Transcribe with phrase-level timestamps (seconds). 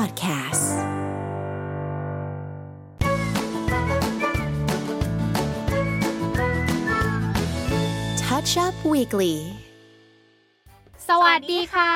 [0.00, 0.80] Podcasts.
[8.16, 9.59] Touch Up Weekly
[11.10, 11.92] สวัสดีค่ะ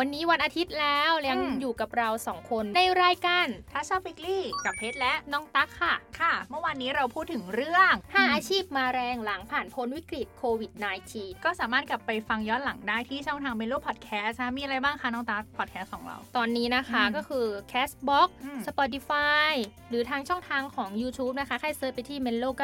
[0.00, 10.72] วันนี้วันอาทิตย์แล้วยังอยู่กับเราสองคนในรายการ Touch Up Weekly กับเพชรและน้องตั๊กค่ะ ค่ะ เมื่อวานนี้เราพูดถึงเรื่อง 5 อาชีพมาแรงหลังผ่านพ้นวิกฤตโควิด
[11.08, 19.52] -19 ก็สามารถกลับไปฟังย้อนหลังได้ที่ช่องทางเมโลพอดแคสต์นะมีอะไรบ้างคะน้องตั๊กพอดแคสต์ของเรา ตอนนี้นะคะอืมก็คือ Castbox อืม Spotify
[19.90, 22.60] หรือทางช่องทางของ YouTube นะคะใครเซิร์ชไปที่ Melo 975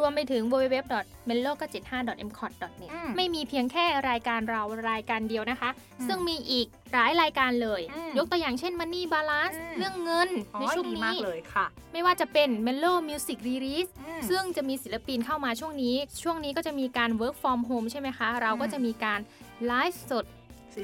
[0.00, 5.70] รวมไปถึง www.melo975.mcot.net อืมไม่มีเพียงแค่รายการเรารายการเดียวนะคะ
[6.00, 19.20] อืมซึ่งมีอีกหลายรายการเลยอืมยกตัวอย่างเช่น Money Balance อืมเรื่องเงินอ๋อในช่วงดีนี้มากเลยค่ะ ไม่ว่าจะเป็น Melo Music Release อืมซึ่งจะมีศิลปินเข้ามาช่วงนี้ ช่วงนี้ก็จะมีการ work from home ใช่ไหมคะ เราก็อืมจะมีการ
[19.66, 20.26] ไลฟ์สด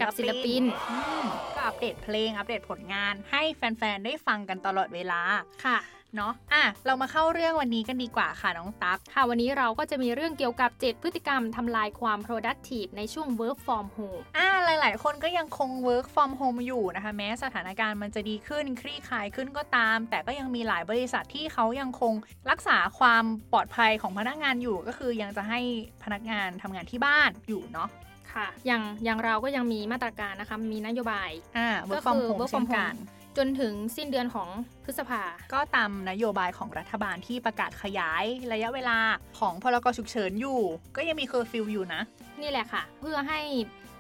[0.01, 1.25] กับศิลปินอืม
[1.55, 5.21] ก็อัปเดตเพลงอัปเดตผลงานให้แฟน ๆ ได้ฟังกันตลอดเวลา
[5.65, 5.79] ค่ะ
[6.17, 16.61] เนาะอะเรามาเข้าเรื่องวันนี้กันดีกว่าค่ะน้องตั๊กค่ะ วันนี้เราก็จะมีเรื่องเกี่ยวกับ 7 พฤติกรรมทำลายความ productive ในช่วง work from home อ่าหลาย ๆ คนก็ยังคง work from home
[16.67, 22.13] อยู่นะคะ แม้สถานการณ์มันจะดีขึ้นคลี่คลายขึ้นก็ตาม แต่ก็ยังมีหลายบริษัทที่เขายังคง
[22.51, 25.61] รักษาความปลอดภัยของพนักงานอยู่ก็คือยังจะให้
[26.05, 27.89] พนักงานทำงานที่บ้านอยู่เนาะ
[28.33, 34.49] ค่ะอย่างอย่างเราก็ยังมีมาตรการนะคะมีนโยบายอ่าก็ work from คือ home work เช่ from นกัน home จนถึงสิ้นเดือนของ
[34.85, 35.23] พฤษภา
[35.53, 38.99] ก็ตามนโยบายของรัฐบาลที่ประกาศขยายระยะเวลา
[39.39, 40.61] ของพรกฉุกเฉินอยู่
[40.97, 42.03] ก็ยังมีเคอร์ฟิวอยู่นะ
[42.41, 43.41] นี่แหละค่ะ เพื่อให้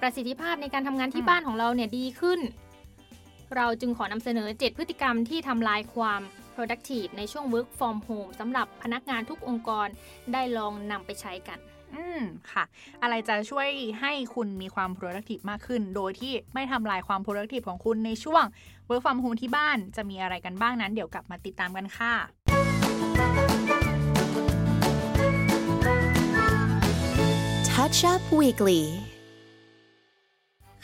[0.00, 2.40] ประสิทธิภาพในการทำงานที่อืมบ้านของเราเนี่ยดีขึ้น
[3.56, 6.20] เราจึงขอนำเสนอ 7 พฤติกรรมที่ทำลายความ
[6.54, 9.88] productive ในช่วง work from home สำหรับพนักงานทุกองค์กร
[10.32, 11.58] ได้ลองนำไปใช้กัน
[11.94, 12.22] อืม
[12.52, 12.64] ค่ะ
[13.02, 13.68] อะไรจะช่วย
[14.00, 18.44] ให้คุณมีความ productive มากขึ้น โดยที่ไม่ทำลายความ productive ของคุณในช่วง
[18.88, 22.14] work from home ที่บ้านจะมีอะไรกันบ้างนั้น เดี๋ยวกลับมาติดตามกันค่ะ
[27.70, 28.82] Touch Up Weekly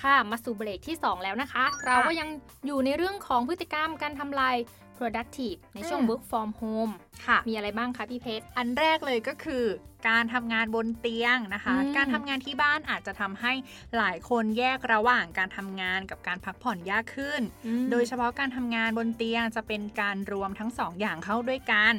[0.02, 2.28] ค่ะ มาสู่เบรกที่ 2 แล้วนะคะ เราก็ยัง
[2.66, 4.56] อยู่ในเรื่องของพฤติกรรมการทำลาย
[4.98, 6.92] productive ในช่วงอืม work from home
[7.26, 9.64] ค่ะ มีอะไรบ้างคะพี่เพชร อันแรกเลยก็คือ
[10.08, 13.52] การทำงานบนเตียงนะคะอืมการทำงานที่บ้านอาจจะทำให้
[13.96, 21.94] หลายคนแยกระหว่างการทำงานกับการพักผ่อนยากขึ้นอืมโดยเฉพาะการทำงานบนเตียงจะเป็นการรวมทั้งสองอย่างเข้าด้วยกัน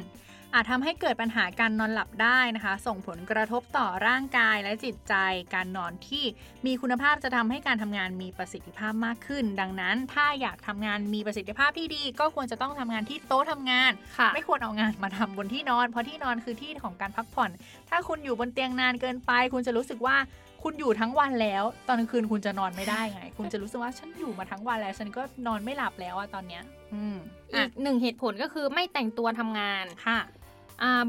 [0.56, 5.14] อาจทำให้เกิดปัญหาการนอนหลับได้นะคะ ส่งผลกระทบต่อร่างกายและจิตใจ
[5.54, 6.24] การนอนที่
[6.66, 17.50] มีคุณภาพจะทำให้การทำงานมีประสิทธิภาพมากขึ้น ดังนั้น ถ้าอยากทำงานมีประสิทธิภาพที่ดี ก็ควรจะต้องทำงานที่โต๊ะทำงานค่ะไม่ควรเอางานมาทำบนที่นอน เพราะที่นอนคือที่ของการพักผ่อน
[17.90, 20.16] ถ้าคุณอยู่บนเตียงนานเกินไป คุณจะรู้สึกว่า
[20.62, 26.62] คุณอยู่ทั้งวันแล้ว ตอนกลางคืนคุณจะนอนไม่ได้ไง คุณจะรู้สึกว่าฉันอยู่มาทั้งวันแล้ว ฉันก็นอนไม่หลับแล้วอะตอนเนี้ย
[26.94, 27.16] อืม
[27.52, 30.35] อีอะกหนึ่งเหตุผลก็คือไม่แต่งตัวทำงานค่ะอ่า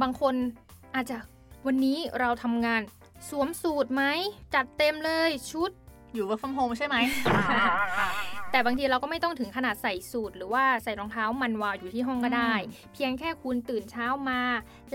[0.02, 0.36] บางคน
[0.96, 1.18] อาจจะ
[1.66, 2.82] วันนี้เราทำงาน
[3.30, 4.04] สวมสูตรไหม
[4.54, 5.72] จัดเต็มเลยชุด
[6.14, 6.96] อยู่ work from home ใช่ไหม
[8.52, 14.42] แต่บางทีเราก็ไม่ต้องถึงขนาดใส่สูตร หรือว่าใส่รองเท้ามันวาวอยู่ที่ห้องก็ได้อืมเพียงแค่คุณตื่นเช้ามา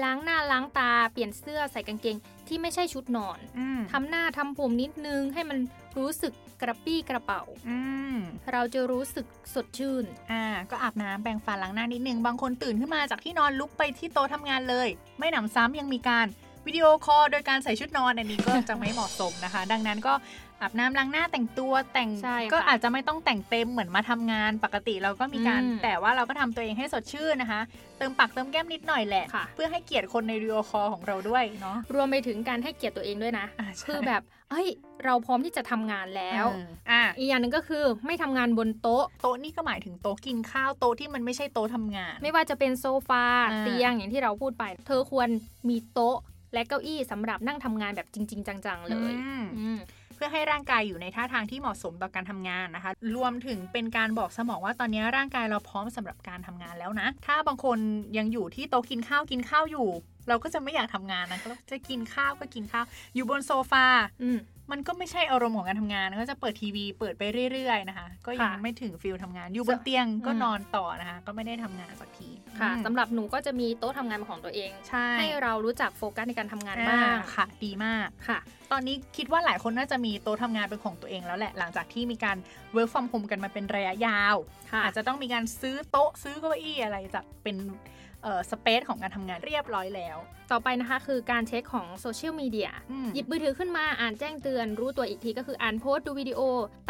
[0.02, 2.16] ล้างหน้าล้างตา เปลี่ยนเสื้อใส่กางเกง
[2.48, 5.58] ที่ไม่ใช่ชุดนอนอืมทำหน้าทำผมนิดนึงให้มัน
[5.98, 7.78] รู้สึกกระปี้กระเป๋าอื
[8.14, 8.16] ม
[8.52, 16.28] เราจะรู้สึกสดชื่น อ่า ก็อาบน้ำแปรงฟันล้างหน้านิดนึง บางคนตื่นขึ้นมาจากที่นอนลุกไปที่โต๊ะทำงานเลย ไม่หนำซ้ำยังมีการ
[16.66, 20.14] วิดีโอคอลโดยการใส่ชุดนอนอันนี้ก็จะไม่เหมาะสมนะคะ ดังนั้นก็
[20.62, 27.60] อาบน้ำล้างหน้าแต่งตัวแต่งใช่ค่ะก็อาจจะไม่ต้องแต่งเต็มเหมือนมาทำงานปกติเราก็มีการอืมแต่ว่าเราก็ทำตัวเองให้สดชื่นนะคะ
[27.98, 34.68] เติมปากเติมแก้มนิดหน่อยแหละค่ะเพื่อให้เกียรติคนในวิดีโอคอลของเราด้วยเนาะรวมไปถึงการให้เกียรติตัวเองด้วยนะอ่าใช่คือแบบเอ้ย
[35.04, 45.28] เราพร้อมที่จะทำงานแล้วเอออะอีกอย่างหนึ่งก็คือไม่ทำงานบนโต๊ะ โต๊ะนี่ก็หมายถึงโต๊ะกินข้าวโต๊ะที่มันไม่ใช่โต๊ะทำงาน ไม่ว่าจะเป็นโซฟาอ่าเตียงอย่างที่เราพูดไป เธอควร
[45.68, 46.18] มีโต๊ะ
[46.54, 57.78] และเก้าอี้สำหรับนั่งทำงานแบบจริง ๆ จัง ๆ เลยอืมอืมเพื่อให้ร่างกายอยู่ในท่าทางที่เหมาะสมต่อการทำงานนะคะ รวมถึงเป็นการบอกสมองว่าตอนนี้ร่างกายเราพร้อมสำหรับการทำงานแล้วนะ ถ้าบางคน
[58.18, 59.88] ยังอยู่ที่โต๊ะกินข้าวกินข้าวอยู่
[60.28, 63.86] เราก็จะไม่อยากทำงานนะก็จะกินข้าวก็กินข้าว อยู่บนโซฟา
[64.22, 64.28] อื
[64.70, 67.22] มมันก็ไม่ใช่อารมณ์ของการทำงานก็จะเปิดทีวีเปิดไป
[67.52, 72.28] เรื่อยๆนะคะ ก็ยังค่ะไม่ถึงฟิลทำงาน อยู่บนเตียงก็อืมนอนต่อนะคะ ก็ไม่ได้ทำงานสักที
[72.60, 78.38] ค่ะอืมสำหรับหนูก็จะมีโต๊ะทำงานเป็นของตัวเองใช่ให้เรารู้จักโฟกัสในการทำงานอ่บ้างค่ะ ดีมากค่ะ
[78.72, 82.36] ตอนนี้คิดว่าหลายคนน่าจะมีโต๊ะทำงานเป็นของตัวเองแล้วแหละหลังจากที่มีการ
[82.74, 84.36] work from home กันมาเป็นระยะยาว
[84.72, 88.11] ค่ะอาจจะต้องมีการซื้อโต๊ะซื้อเก้าอี้อะไรจะเป็นเอ่อ
[88.50, 90.16] สเปซของการทำงานเรียบร้อยแล้ว
[90.52, 96.40] ต่อไปนะคะคือการเช็คของโซเชียลมีเดียอืมหยิบมือถือขึ้นมาอ่านแจ้งเตือน รู้ตัวอีกทีก็คืออ่านโพสต์ดูวิดีโอ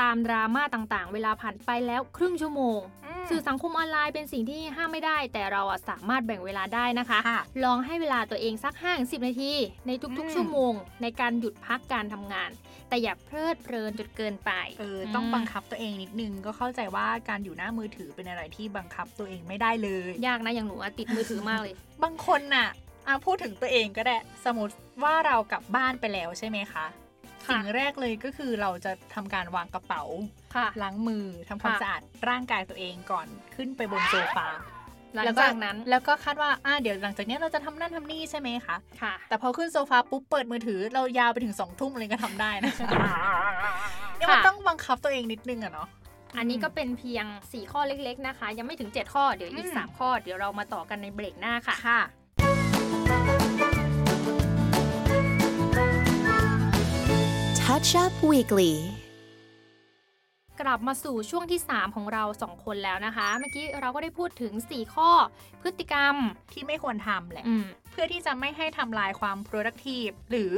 [0.03, 9.53] ตามดราม่าต่างๆ เวลาผ่านไปแล้วครึ่งชั่วโมงอืมม สื่อสังคมออนไลน์เป็นสิ่งที่ห้ามไม่ได้ แต่เราอะสามารถแบ่งเวลาได้นะคะค่ะลองให้เวลาตัวเองสักห้าสิบนาที
[9.87, 10.73] ในทุกอืมๆชั่วโมง
[11.03, 12.51] ในการหยุดพักการทำงาน
[12.89, 22.69] แต่อย่าเพลิดเพลินจนเกินไปเออต้องบังคับตัวเองนิดนึงก็เข้าใจว่าการอยู่หน้ามือถือเป็นอะไรที่บังคับตัวเองไม่ได้เลย ยากนะอย่างหนูอะติดมือถือมากเลย บางคนน่ะ
[23.07, 27.02] อะพูดถึงตัวเองก็ได้สมมติว่าเรากลับบ้านไปแล้วใช่ไหมคะค่ะ
[27.49, 30.03] สิ่งแรกเลยก็คือเราจะทำการวางกระเป๋า
[30.55, 34.47] ค่ะล้างมือทำความค่ะสะอาดร่างกายตัวเองก่อนขึ้นไปบนโซฟา
[35.15, 42.73] หลังแล้วก็จากนั้นแล้วก็คาดว่าอะเดี๋ยวหลังจากเนี้ยเราจะทำนั่นทำนี่ใช่ไหมคะค่ะ แต่พอขึ้นโซฟาปุ๊บเปิดมือถือเรายาวไปถึงสองทุ่มเลยก็ทำได้นะ
[44.17, 45.89] เนี่ยมันต้องบังคับตัวเองนิดนึงอะเนาะ
[46.39, 52.01] อันนี้ก็เป็นเพียง 4 ข้อเล็กๆนะคะ ยังไม่ถึง 7 ข้อเดี๋ยวอีกอืม3ข้อเดี๋ยวเรามาต่อกันในเบรกหน้าค่ะค่ะ
[57.75, 58.73] Touch Up Weekly
[60.61, 65.11] กลับมาสู่ช่วงที่ 3 ของเรา 2 คนแล้วนะคะ เมื่อกี้เราก็ได้พูดถึง 4 ข้อ
[65.63, 66.15] พฤติกรรม
[66.53, 70.53] ที่ไม่ควรทำแหละอืมเพื่อที่จะไม่ให้ทำลายความ productive หรือ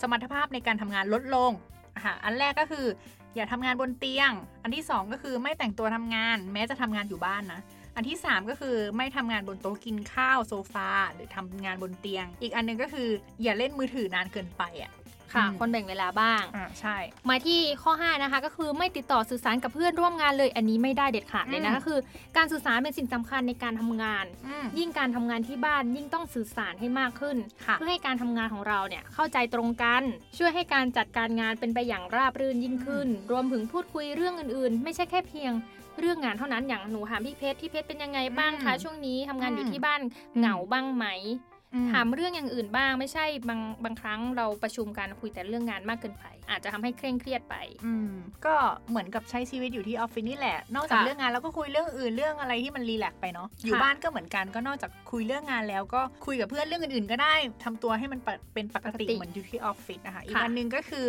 [0.00, 1.52] สมรรถภาพในการทำงานลดลง
[1.94, 2.86] อะค่ะอันแรกก็คือ
[3.34, 4.32] อย่าทำงานบนเตียง
[4.62, 7.60] อันที่ 2 ก็คือไม่แต่งตัวทำงาน แม้จะทำงานอยู่บ้านนะ
[7.96, 13.08] อันที่ 3 ก็คือไม่ทำงานบนโต๊ะกินข้าวโซฟา หรือทำงานบนเตียง อีกอันหนึงก็คือ
[13.42, 14.92] อย่าเล่นมือถือนานเกินไปอะ
[15.34, 16.96] ค่ะอืมคนแบ่งเวลาบ้างอ่าใช่
[17.28, 21.98] มาที่ข้อ 5 นะคะ ก็คือไม่ติดต่อสื่อสารกับเพื่อนร่วมงานเลย อันนี้ไม่ได้เด็ดขาดเลยนะอืมก็คือ
[22.36, 27.36] การสื่อสารเป็นสิ่งสำคัญในการทำงานอืมยิ่งการทำงานที่บ้านยิ่งต้องสื่อสารให้มากขึ้น
[27.66, 30.02] ค่ะเพื่อให้การทำงานของเราเนี่ยเข้าใจตรงกัน
[30.38, 35.52] ช่วยให้การจัดการงานเป็นไปอย่างราบรื่นยิ่งขึ้น รวมถึงพูดคุยเรื่องอื่นๆ ไม่ใช่แค่เพียง
[36.00, 40.00] เรื่องงานเท่านั้นอย่างหนูถามพี่เพชรพี่เพชรเป็นยังไงบ้างคะอืมช่วงนี้ทำงานอยู่อืมที่บ้าน
[40.38, 41.06] เหงาบ้างไหม
[41.54, 41.55] อื
[41.92, 47.56] ถามเรื่องอย่างอื่นบ้างไม่ใช่บางบางครั้งเราประชุมกันคุยแต่เรื่องงานมากเกินไป อาจจะทำให้เคร่งเครียดไป
[47.86, 48.10] อืม
[48.46, 48.54] ก็
[48.90, 57.34] เหมือนกับใช้ชีวิตอยู่ที่ออฟฟิศนี่แหละ นอกจากค่ะเรื่องงานแล้วก็คุยเรื่องอื่นเรื่องอะไรที่มันรีแลกซ์ไปเนาะอยู่ค่ะบ้านก็เหมือนกันก็นอกจากคุยเรื่องงานแล้วก็คุยกับเพื่อนเรื่องอื่นๆ ก็ได้
[57.64, 61.04] ทำตัวให้มันปกเป็นปกติปกติเหมือนอยู่ที่ออฟฟิศนะคะอีกค่ะอันหนึงก็คือ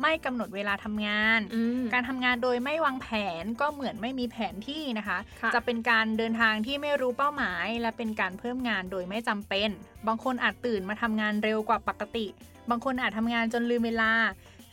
[0.00, 3.08] ไม่กำหนดเวลาทำงานอืมการทำงานโดยไม่วางแผ
[3.42, 9.68] นก็เหมือนไม่มีแผนที่นะคะค่ะจะเป็นการเดินทางที่ไม่รู้เป้าหมาย และเป็นการเพิ่มงานโดยไม่จำเป็น
[10.06, 12.26] บางคนอาจตื่นมาทำงานเร็วกว่าปกติ
[12.70, 14.12] บางคนอาจทำงานจนลืมเวลา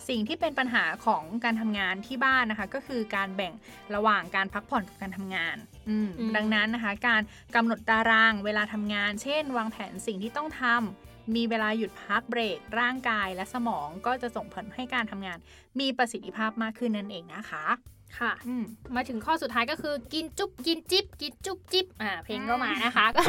[0.09, 3.53] สิ่งที่เป็นปัญหาของการทำงานที่บ้านนะคะ ก็คือการแบ่ง
[3.95, 5.56] ระหว่างการพักผ่อนกับการทำงาน
[5.89, 7.21] อืมอืมดังนั้นนะคะ การ
[7.56, 15.38] กำหนดตารางเวลาทำงาน เช่น วางแผนสิ่งที่ต้องทำ มีเวลาหยุดพักเบรกร่างกายและสมองก็จะส่งผลให้การทำงาน
[15.79, 17.65] มีประสิทธิภาพมากขึ้นนั่นเองนะคะ
[18.19, 18.63] ค่ะอืม
[18.95, 23.21] มาถึงข้อสุดท้ายก็คือกินจุ๊บกินจิ๊บกินจุ๊บจิ๊บอ่าเพลงก็มานะคะก็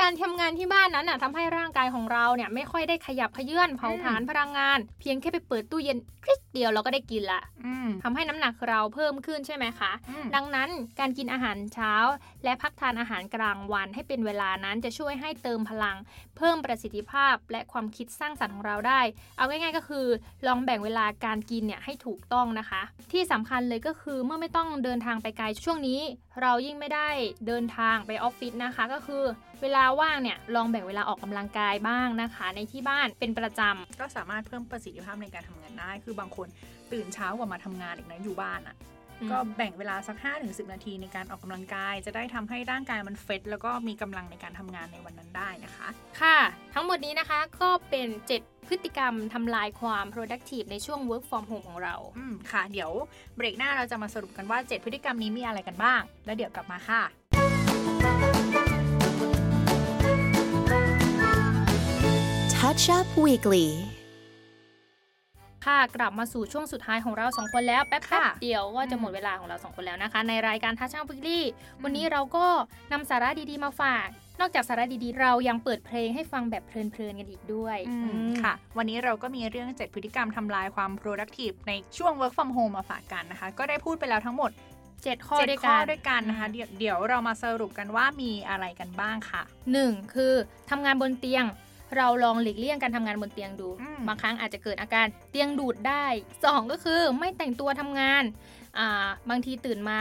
[0.00, 10.68] การทำงานที่บ้านนั้นน่ะทำให้ร่างกายของเราเนี่ยไม่ค่อยได้ขยับขยื่นเผาผลาญพลังงาน เพียงแค่ไปเปิดตู้เย็นคลิกเดียวเราก็ได้กินละอืมทำให้น้ำหนักเราเพิ่มขึ้นใช่ไหมคะอืมดังนั้น
[11.00, 11.94] การกินอาหารเช้า
[12.44, 15.96] และพักทานอาหารกลางวันให้เป็นเวลานั้นจะช่วยให้เติมพลัง
[16.36, 19.00] เพิ่มประสิทธิภาพและความคิดสร้างสรรค์ของเราได้
[19.36, 20.06] เอาง่ายๆก็คือ
[20.46, 22.82] ลองแบ่งเวลาการกินเนี่ยให้ถูกต้องนะคะ
[23.12, 26.00] ที่สำคัญเลยก็คือเมื่อไม่ต้องเดินทางไปไกลช่วงนี้
[26.42, 27.08] เรายิ่งไม่ได้
[27.46, 29.24] เดินทางไปออฟฟิศนะคะ ก็คือ
[29.62, 36.48] เวลาว่างเนี่ยลองแบ่งเวลาออกกำลังกายบ้างนะคะ ในที่บ้านเป็นประจำก็สามารถเพิ่มประสิทธิภาพในการทำงานได้ คือบางคน
[36.92, 38.76] ตื่นเช้ากว่ามาทำงานอีกนะอยู่บ้านอะ่ะ
[39.20, 45.88] อืมก็แบ่งเวลาสัก 5-10 นาทีในการออกกำลังกาย จะได้ทำให้ร่างกายมันเฟตแล้วก็มีกำลังในการทำงานในวันนั้นได้นะคะ
[46.20, 46.38] ค่ะ
[46.74, 48.08] ทั้งหมดนี้นะคะก็เป็น
[48.40, 52.90] 7 พฤติกรรมทำลายความ productive ในช่วง work from home ของเรา อืมค่ะ เดี๋ยว
[53.36, 57.02] เบรกหน้าเราจะมาสรุปกันว่า 7 พฤติกรรมนี้มีอะไรกันบ้าง แล้วเดี๋ยวกลับมาค่ะ
[62.54, 63.99] Touch Up Weekly
[65.66, 71.44] ค่ะกลับมาสู่ช่วงสุดท้ายของเราสองคนแล้วแป๊บค่ะๆเดียวก็จะอืมหมดเวลาของเราสองคนแล้วนะคะ ในรายการทัชช่างพิกลี่
[71.82, 72.46] วันนี้เราก็
[72.92, 74.06] นำสาระดีๆมาฝาก
[74.40, 84.50] นอกจากสาระดีๆ เรายังเปิดเพลงให้ฟังแบบเพลินๆกันอีกด้วยอืมอืม ค่ะ วันนี้เราก็มีเรื่อง 7 พฤติกรรมทำลายความ productive ในช่วง work from home มาฝากกันนะคะ ก็ได้พูดไปแล้วทั้งหมด
[85.02, 90.34] เจ็ดข้อเจ็ดด้วยข้กัอนด้วยกันนะคะเดี๋ยวเดี๋ยวเรามาสรุปกันว่ามีอะไรกันบ้างค่ะ หนึ่งคือ
[90.70, 91.44] ทำงานบนเตียง
[91.96, 96.04] เราลองหลีกเลี่ยงการทำงานบนเตียงดูอืมบางครั้งอาจจะเกิดอาการเตียงดูดได้
[96.44, 98.22] สองก็คือไม่แต่งตัวทำงาน
[98.78, 100.00] อ่าบางทีตื่นมา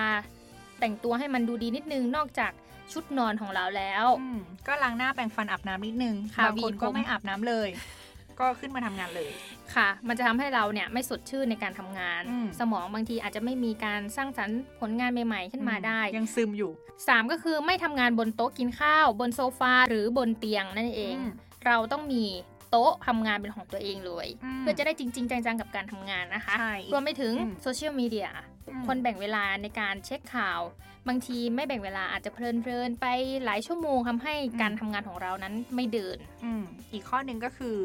[0.80, 2.52] แต่งตัวให้มันดูดีนิดนึง นอกจาก
[2.92, 7.70] ชุดนอนของเราแล้วอืมก็ล้างหน้าแปรงฟันอาบน้ำนิดนึงค่ะบางคนหวีผมก็ไม่อาบน้ำเลย
[8.40, 9.32] ก็ขึ้นมาทำงานเลย
[9.76, 21.32] ค่ะ มันจะทำให้เราเนี่ยไม่สดชื่นในการทำงานอืมสมองบางทีอาจจะไม่มีการสร้างสรรค์ผลงานใหม่ๆ ขึ้นมาได้ ยังซึมอยู่ 3 ก็คือไม่ทำงานบนโต๊ะกินข้าว บนโซฟาหรือบนเตียงนั่นเองอืม
[21.66, 22.24] เราต้องมี
[22.72, 28.30] โต๊ะทำงานเป็นของตัวเองเลยอืมเพื่อจะได้จริง ๆ จังๆกับการทำงานนะคะใช่รวมไปถึงอืมโซเชียลมีเดีย
[28.70, 30.60] อืมคนแบ่งเวลาในการเช็คข่าว
[31.08, 32.40] บางทีไม่แบ่งเวลาอาจจะเพ
[32.70, 33.06] ลินๆไป
[33.46, 36.64] หลายชั่วโมงทำให้การทำงานของเรานั้นไม่เดินอืม
[36.94, 37.76] อีกข้อหนึ่งก็คือ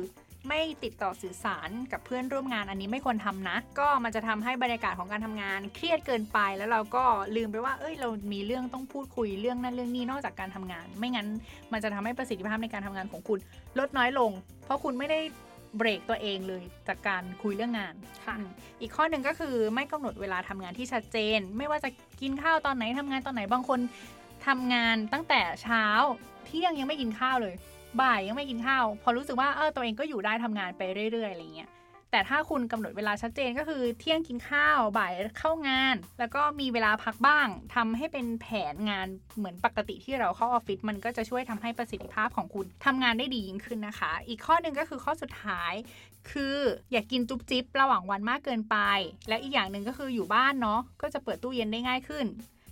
[0.48, 7.04] ไม่ติดต่อสื่อสารกับเพื่อนร่วมงานอันนี้ไม่ควรทำนะ ก็มันจะทำให้บรรยากาศของการทำงานเครียดเกินไป แล้วเราก็
[7.36, 11.26] ลืมไปว่า เอ้ย เรามีเรื่องต้องพูดคุยเรื่องนั้นเรื่องนี้นอกจากการทำงาน ไม่งั้น
[11.72, 13.38] มันจะทำให้ประสิทธิภาพในการทำงานของคุณ
[13.78, 14.30] ลดน้อยลง
[14.64, 15.20] เพราะคุณไม่ได้
[15.76, 17.94] เบรกตัวเองเลยจากการคุยเรื่องงาน
[18.26, 23.80] ค่ะอืมอีกข้อหนึ่งก็คือไม่กำหนดเวลาทำงานที่ชัดเจน ไม่ว่าจะกินข้าวตอนไหนทำงานตอนไหนบางคน
[24.46, 25.84] ทำงานตั้งแต่เช้า
[26.46, 27.54] เที่ยงยังไม่กินข้าวเลย
[28.00, 30.82] บ่ายยังไม่กินข้าว พอรู้สึกว่าเออตัวเองก็อยู่ได้ทำงานไป
[31.12, 31.70] เรื่อยๆอะไรเงี้ย
[32.10, 45.72] แต่ถ้าคุณกำหนดเวลาชัดเจนก็คือเที่ยงกินข้าวบ่ายเข้างาน แล้วก็มีเวลาพักบ้างทำให้เป็นแผนงานเหมือนปกติที่เราเข้าออฟฟิศมันก็จะช่วยทำให้ประสิทธิภาพของคุณทำงานได้ดียิ่งขึ้นนะคะ อีกข้อหนึ่งก็คือข้อสุดท้าย
[46.30, 46.56] คือ
[46.92, 48.76] อย่ากกินจุ๊บจิ๊บระหว่างวันมากเกินไป
[49.28, 52.26] และอีกอย่างหนึ่งก็คืออยู่บ้านเนาะก็จะเปิดตู้เย็นได้ง่ายขึ้น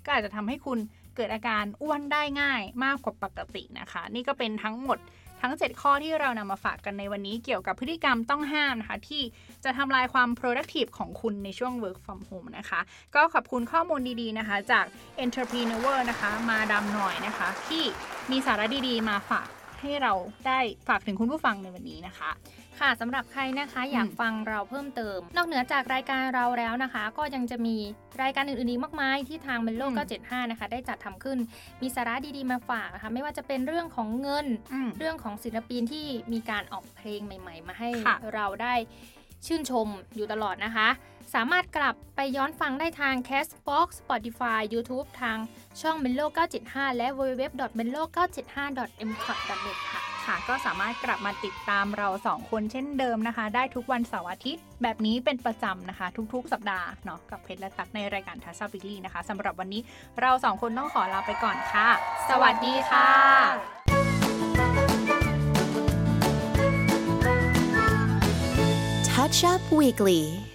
[0.05, 0.79] ก็อาจจะทำให้คุณ
[1.17, 5.01] เกิดอาการอ้วนได้ง่ายมากกว่าปกตินะคะ นี่ก็เป็นทั้งหมด
[5.45, 9.23] ทั้ง 7 ข้อที่เรานำมาฝากกันในวันนี้เกี่ยวกับพฤติกรรมต้องห้ามนะคะ ที่
[9.65, 12.81] จะทำลายความ productive ของคุณในช่วง work from home นะคะ
[13.15, 14.85] ก็ขอบคุณข้อมูลดีๆนะคะ จาก
[15.25, 17.85] entrepreneur นะคะ มาดำหน่อยนะคะ ที่
[18.31, 19.49] มีสาระดีๆ มาฝาก
[19.81, 20.13] ให้เรา
[20.47, 22.31] ได้ฝากถึงคุณผู้ฟังในวันนี้นะคะ
[22.81, 27.77] ค่ะสำหรับใครนะคะอยากอืมฟังเราเพิ่มเติม นอกเหนือจากรายการเราแล้วนะคะ ก็ยังจะมี
[28.23, 29.95] รายการอื่นๆอีกมากมายที่ทางเมโลอืม
[30.43, 31.39] 975 นะคะ ได้จัดทำขึ้น
[31.83, 38.75] มีสาระดีๆมาฝากนะคะ ไม่ว่าจะเป็นเรื่องของเงินอืมเรื่องของศิลปินที่มีการออกเพลงใหม่ ๆ มาให้ค่ะเราได้
[39.47, 40.89] ชื่นชมอยู่ตลอดนะคะ
[41.35, 45.39] สามารถกลับไปย้อนฟังได้ทาง Castbox Spotify YouTube ทาง
[45.81, 46.27] ช่อง Melo
[46.63, 59.81] 975 และ www.melo975.mcot.net ค่ะค่ะก็สามารถกลับมาติดตามเราสองคนเช่นเดิมนะคะ ได้ทุกวันเสาร์อาทิตย์ แบบนี้เป็นประจำนะคะ ทุกๆ สัปดาห์เนาะกับเพชรและตักในรายการทัชวิลี่นะคะสำหรับวันนี้
[60.21, 61.89] เราสองคนต้องขอลาไปก่อนค่ะ
[62.31, 63.09] สวัสดีค่ะ
[69.33, 70.52] Touch Up Weekly.